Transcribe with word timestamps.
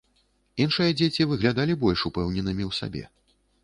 Іншыя 0.65 0.95
дзеці 1.03 1.29
выглядалі 1.33 1.79
больш 1.87 1.99
упэўненымі 2.13 2.63
ў 2.71 2.83
сабе. 2.83 3.03